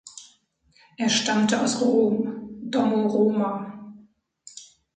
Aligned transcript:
Er 0.97 1.09
stammte 1.09 1.61
aus 1.61 1.79
Rom 1.79 2.49
"(domo 2.63 3.05
Roma)". 3.05 4.01